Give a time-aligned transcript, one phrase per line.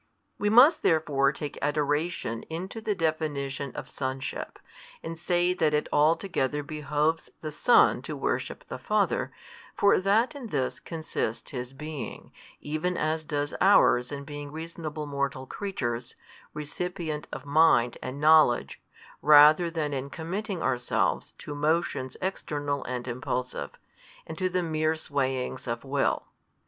[0.39, 4.57] We must therefore take adoration into the definition of Sonship,
[5.03, 9.31] and say that it altogether behoves the Son to worship the Father,
[9.77, 15.05] for that in this consists |215 His being, even as does ours in being reasonable
[15.05, 16.15] mortal creatures,
[16.51, 18.81] recipient of mind and knowledge,
[19.21, 23.69] rather than in committing ourselves to motions external and impulsive,
[24.25, 26.25] and to the mere swayings of will.